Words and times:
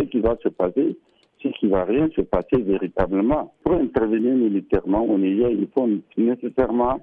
ce 0.00 0.04
qui 0.06 0.20
va 0.20 0.36
se 0.42 0.48
passer, 0.48 0.96
c'est 1.42 1.52
qu'il 1.52 1.68
ne 1.68 1.74
va 1.74 1.84
rien 1.84 2.08
se 2.14 2.22
passer 2.22 2.56
véritablement. 2.58 3.52
Pour 3.64 3.74
intervenir 3.74 4.34
militairement 4.34 5.04
au 5.04 5.18
Niger, 5.18 5.50
il 5.50 5.68
faut 5.74 5.88
nécessairement 6.16 7.00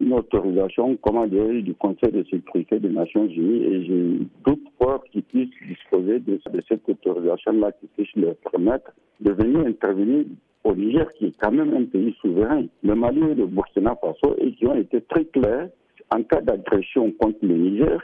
une 0.00 0.12
autorisation, 0.12 0.96
comment 1.02 1.26
dire, 1.26 1.48
du 1.62 1.74
Conseil 1.74 2.12
de 2.12 2.22
sécurité 2.24 2.78
des 2.78 2.88
Nations 2.90 3.26
Unies 3.26 3.64
et 3.64 3.84
j'ai 3.84 4.18
doute 4.46 4.62
fort 4.80 5.02
qu'ils 5.10 5.24
puissent 5.24 5.48
disposer 5.66 6.20
de, 6.20 6.38
cette 6.68 6.88
autorisation-là 6.88 7.72
qui 7.72 7.86
puisse 7.96 8.14
leur 8.14 8.36
permettre 8.36 8.92
de 9.20 9.32
venir 9.32 9.66
intervenir 9.66 10.24
au 10.64 10.74
Niger, 10.74 11.12
qui 11.14 11.26
est 11.26 11.34
quand 11.40 11.50
même 11.50 11.74
un 11.74 11.84
pays 11.84 12.14
souverain, 12.20 12.64
le 12.82 12.94
Mali 12.94 13.20
et 13.30 13.34
le 13.34 13.46
Burkina 13.46 13.96
Faso, 13.96 14.36
et 14.38 14.52
qui 14.52 14.66
ont 14.66 14.76
été 14.76 15.00
très 15.02 15.24
clairs 15.24 15.68
en 16.10 16.22
cas 16.22 16.40
d'agression 16.42 17.10
contre 17.18 17.38
le 17.42 17.54
Niger, 17.56 18.00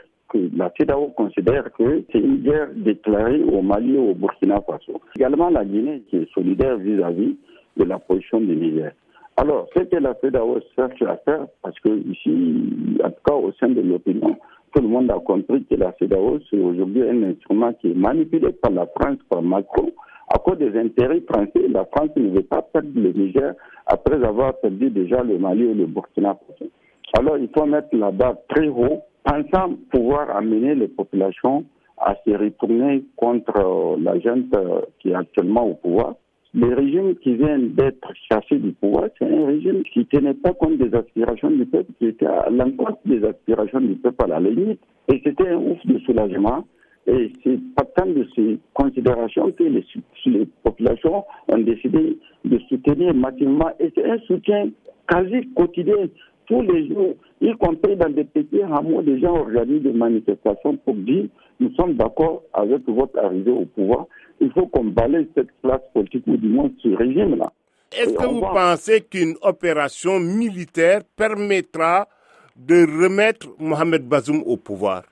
la 0.55 0.71
CEDAO 0.77 1.07
considère 1.15 1.71
que 1.73 2.03
c'est 2.11 2.19
une 2.19 2.37
guerre 2.37 2.69
déclarée 2.75 3.41
au 3.43 3.61
Mali 3.61 3.95
et 3.95 3.97
au 3.97 4.13
Burkina 4.13 4.61
Faso. 4.61 5.01
Également 5.17 5.49
la 5.49 5.65
Guinée 5.65 6.01
qui 6.09 6.17
est 6.17 6.31
solidaire 6.33 6.77
vis-à-vis 6.77 7.35
de 7.77 7.83
la 7.83 7.99
position 7.99 8.39
du 8.39 8.55
Niger. 8.55 8.91
Alors, 9.37 9.67
ce 9.75 9.83
que 9.83 9.97
la 9.97 10.15
CEDAO 10.21 10.59
cherche 10.75 11.01
à 11.01 11.17
faire, 11.17 11.45
parce 11.61 11.77
que 11.81 11.89
ici, 12.09 12.97
en 13.03 13.09
tout 13.09 13.21
cas 13.25 13.33
au 13.35 13.51
sein 13.59 13.67
de 13.69 13.81
l'opinion, 13.81 14.37
tout 14.73 14.81
le 14.81 14.87
monde 14.87 15.11
a 15.11 15.19
compris 15.19 15.65
que 15.65 15.75
la 15.75 15.93
CEDAO, 15.99 16.39
c'est 16.49 16.59
aujourd'hui 16.59 17.01
un 17.03 17.23
instrument 17.23 17.73
qui 17.73 17.91
est 17.91 17.95
manipulé 17.95 18.53
par 18.53 18.71
la 18.71 18.85
France, 18.87 19.17
par 19.29 19.41
Macron, 19.41 19.91
à 20.33 20.37
cause 20.39 20.57
des 20.57 20.77
intérêts 20.79 21.21
français. 21.29 21.67
La 21.69 21.85
France 21.85 22.09
ne 22.15 22.29
veut 22.29 22.43
pas 22.43 22.61
perdre 22.61 22.89
le 22.95 23.11
Niger 23.11 23.53
après 23.87 24.23
avoir 24.23 24.57
perdu 24.59 24.89
déjà 24.89 25.21
le 25.21 25.37
Mali 25.37 25.63
et 25.63 25.73
le 25.73 25.85
Burkina 25.85 26.35
Faso. 26.35 26.69
Alors, 27.17 27.37
il 27.37 27.49
faut 27.55 27.65
mettre 27.65 27.89
la 27.95 28.11
barre 28.11 28.37
très 28.49 28.67
haut, 28.67 29.01
pensant 29.25 29.75
pouvoir 29.91 30.35
amener 30.35 30.75
les 30.75 30.87
populations 30.87 31.65
à 31.97 32.15
se 32.25 32.31
retourner 32.31 33.03
contre 33.15 33.57
euh, 33.57 33.97
la 33.99 34.19
gente 34.19 34.55
euh, 34.55 34.81
qui 34.99 35.09
est 35.09 35.15
actuellement 35.15 35.65
au 35.67 35.73
pouvoir 35.73 36.15
le 36.55 36.73
régime 36.73 37.15
qui 37.15 37.35
vient 37.35 37.59
d'être 37.59 38.13
chassé 38.31 38.57
du 38.57 38.71
pouvoir, 38.71 39.09
c'est 39.19 39.25
un 39.25 39.45
régime 39.45 39.83
qui 39.83 39.99
ne 39.99 40.03
tenait 40.05 40.33
pas 40.33 40.53
compte 40.53 40.77
des 40.77 40.95
aspirations 40.95 41.51
du 41.51 41.65
peuple, 41.65 41.91
qui 41.99 42.07
était 42.07 42.25
à 42.25 42.49
l'encontre 42.49 42.97
des 43.03 43.23
aspirations 43.25 43.81
du 43.81 43.95
peuple 43.95 44.23
à 44.23 44.39
la 44.39 44.49
limite. 44.49 44.79
Et 45.11 45.21
c'était 45.23 45.49
un 45.49 45.57
ouf 45.57 45.85
de 45.85 45.99
soulagement. 45.99 46.65
Et 47.07 47.31
c'est 47.43 47.59
partant 47.75 48.05
de 48.05 48.25
ces 48.35 48.57
considérations 48.73 49.51
que 49.51 49.63
les, 49.63 49.85
les, 50.27 50.47
populations 50.63 51.25
ont 51.49 51.57
décidé 51.57 52.17
de 52.45 52.57
soutenir 52.69 53.13
massivement. 53.13 53.71
Et 53.79 53.91
c'est 53.93 54.09
un 54.09 54.17
soutien 54.19 54.69
quasi 55.09 55.49
quotidien 55.55 56.07
tous 56.47 56.61
les 56.61 56.87
jours, 56.87 57.15
y 57.41 57.53
compris 57.53 57.95
dans 57.95 58.09
des 58.09 58.23
petits 58.23 58.61
hameaux, 58.61 59.01
des 59.01 59.19
gens 59.19 59.35
organisent 59.35 59.83
des 59.83 59.93
manifestations 59.93 60.77
pour 60.77 60.95
dire 60.95 61.25
nous 61.59 61.71
sommes 61.75 61.93
d'accord 61.93 62.43
avec 62.53 62.81
votre 62.87 63.17
arrivée 63.17 63.51
au 63.51 63.65
pouvoir. 63.65 64.07
Il 64.41 64.51
faut 64.51 64.67
qu'on 64.67 64.85
balaye 64.85 65.27
cette 65.35 65.49
classe 65.63 65.81
politique 65.93 66.23
ou 66.27 66.37
du 66.37 66.47
moins 66.47 66.69
ce 66.83 66.89
régime-là. 66.89 67.51
Est-ce 67.97 68.13
que 68.13 68.25
vous 68.25 68.41
pensez 68.41 69.01
qu'une 69.01 69.35
opération 69.41 70.19
militaire 70.19 71.01
permettra 71.15 72.07
de 72.55 72.85
remettre 73.03 73.47
Mohamed 73.59 74.03
Bazoum 74.07 74.43
au 74.45 74.57
pouvoir? 74.57 75.03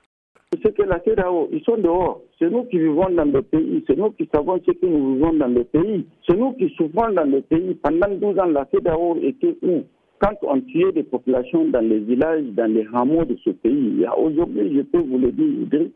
C'est 0.62 0.76
que 0.76 0.82
la 0.82 1.02
CEDAO, 1.02 1.48
ils 1.50 1.62
sont 1.64 1.78
dehors. 1.78 2.20
C'est 2.38 2.50
nous 2.50 2.64
qui 2.64 2.78
vivons 2.78 3.08
dans 3.10 3.24
le 3.24 3.42
pays. 3.42 3.82
C'est 3.86 3.96
nous 3.96 4.10
qui 4.10 4.28
savons 4.32 4.60
ce 4.64 4.70
que 4.70 4.86
nous 4.86 5.14
vivons 5.14 5.32
dans 5.32 5.48
le 5.48 5.64
pays. 5.64 6.06
C'est 6.26 6.36
nous 6.36 6.52
qui 6.52 6.68
souffrons 6.76 7.12
dans 7.12 7.24
le 7.28 7.40
pays. 7.40 7.74
Pendant 7.82 8.08
12 8.08 8.38
ans, 8.38 8.44
la 8.46 8.66
CEDAO 8.72 9.16
était 9.22 9.56
où? 9.62 9.82
Quand 10.20 10.36
on 10.42 10.60
tuait 10.60 10.92
des 10.92 11.02
populations 11.02 11.64
dans 11.66 11.80
les 11.80 11.98
villages, 11.98 12.44
dans 12.52 12.70
les 12.70 12.86
hameaux 12.92 13.24
de 13.24 13.36
ce 13.44 13.50
pays, 13.50 14.04
aujourd'hui, 14.16 14.76
je 14.76 14.82
peux 14.82 15.00
vous 15.00 15.18
le 15.18 15.32
dire, 15.32 15.88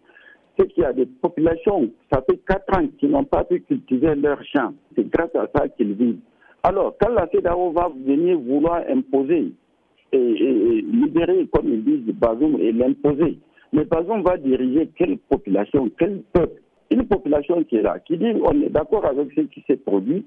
c'est 0.58 0.66
qu'il 0.68 0.82
y 0.82 0.86
a 0.86 0.92
des 0.92 1.06
populations, 1.06 1.88
ça 2.12 2.22
fait 2.28 2.38
quatre 2.48 2.78
ans, 2.78 2.86
qui 2.98 3.06
n'ont 3.06 3.24
pas 3.24 3.44
pu 3.44 3.60
cultiver 3.60 4.14
leurs 4.16 4.42
champs. 4.44 4.74
C'est 4.96 5.08
grâce 5.08 5.34
à 5.36 5.48
ça 5.54 5.68
qu'ils 5.68 5.94
vivent. 5.94 6.18
Alors, 6.62 6.96
quand 7.00 7.12
la 7.12 7.28
CEDAO 7.28 7.70
va 7.70 7.90
venir 8.04 8.38
vouloir 8.38 8.82
imposer 8.90 9.52
et, 10.12 10.82
libérer, 10.82 11.46
comme 11.52 11.72
ils 11.72 11.84
disent, 11.84 12.14
Bazoum 12.14 12.58
et 12.60 12.72
l'imposer, 12.72 13.38
mais 13.72 13.84
Bazoum 13.84 14.22
va 14.22 14.36
diriger 14.36 14.88
quelle 14.96 15.18
population, 15.18 15.88
quel 15.98 16.22
peuple? 16.32 16.60
Une 16.90 17.06
population 17.06 17.62
qui 17.64 17.76
est 17.76 17.82
là, 17.82 17.98
qui 18.00 18.16
dit 18.16 18.32
on 18.42 18.62
est 18.62 18.70
d'accord 18.70 19.04
avec 19.04 19.28
ce 19.36 19.42
qui 19.42 19.62
s'est 19.66 19.76
produit, 19.76 20.24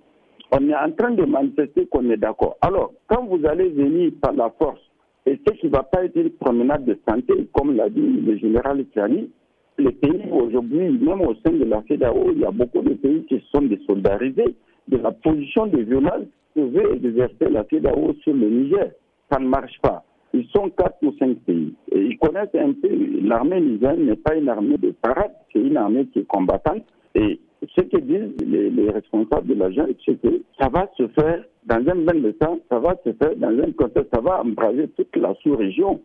on 0.51 0.69
est 0.69 0.75
en 0.75 0.91
train 0.91 1.11
de 1.11 1.23
manifester 1.25 1.85
qu'on 1.87 2.09
est 2.09 2.17
d'accord. 2.17 2.57
Alors, 2.61 2.91
quand 3.07 3.25
vous 3.25 3.45
allez 3.45 3.69
venir 3.69 4.11
par 4.21 4.33
la 4.33 4.49
force, 4.59 4.81
et 5.25 5.39
ce 5.47 5.53
qui 5.53 5.67
ne 5.67 5.71
va 5.71 5.83
pas 5.83 6.03
être 6.03 6.15
une 6.15 6.31
promenade 6.31 6.85
de 6.85 6.97
santé, 7.07 7.33
comme 7.53 7.75
l'a 7.75 7.89
dit 7.89 8.01
le 8.01 8.37
général 8.37 8.83
Tiani, 8.91 9.29
les 9.77 9.91
pays 9.91 10.21
aujourd'hui, 10.31 10.89
même 10.99 11.21
au 11.21 11.33
sein 11.35 11.51
de 11.53 11.63
la 11.63 11.81
FEDAO, 11.83 12.31
il 12.33 12.39
y 12.39 12.45
a 12.45 12.51
beaucoup 12.51 12.81
de 12.81 12.93
pays 12.95 13.23
qui 13.25 13.41
sont 13.51 13.61
désolidarisés 13.61 14.55
de 14.87 14.97
la 14.97 15.11
position 15.11 15.67
de 15.67 15.79
violence 15.81 16.25
que 16.55 16.61
veut 16.61 16.95
exercer 16.95 17.49
la 17.49 17.63
FEDAO 17.63 18.13
sur 18.23 18.33
le 18.33 18.49
Niger. 18.49 18.91
Ça 19.31 19.39
ne 19.39 19.47
marche 19.47 19.79
pas. 19.81 20.03
Ils 20.33 20.47
sont 20.47 20.69
quatre 20.69 20.97
ou 21.03 21.13
cinq 21.19 21.37
pays. 21.45 21.73
Ils 21.93 22.17
connaissent 22.17 22.55
un 22.55 22.73
peu, 22.73 22.89
l'armée 23.21 23.61
nigérienne 23.61 24.05
n'est 24.05 24.15
pas 24.15 24.35
une 24.35 24.49
armée 24.49 24.77
de 24.77 24.91
parade, 25.01 25.31
c'est 25.51 25.59
une 25.59 25.77
armée 25.77 26.05
qui 26.07 26.19
est 26.19 26.27
combattante. 26.27 26.83
Et 27.15 27.39
ce 27.67 27.81
que 27.81 27.97
disent 27.97 28.35
les, 28.45 28.89
responsables 28.89 29.47
de 29.47 29.53
la 29.53 29.71
junte, 29.71 29.95
c'est 30.05 30.19
que 30.21 30.41
ça 30.59 30.69
va 30.69 30.89
se 30.97 31.07
faire 31.09 31.43
dans 31.65 31.75
un 31.87 31.95
même 31.95 32.33
temps, 32.33 32.59
ça 32.69 32.79
va 32.79 32.95
se 33.05 33.11
faire 33.13 33.35
dans 33.37 33.49
un 33.49 33.71
contexte, 33.71 34.09
ça 34.13 34.21
va 34.21 34.41
embraser 34.41 34.87
toute 34.89 35.15
la 35.15 35.33
sous-région. 35.43 35.99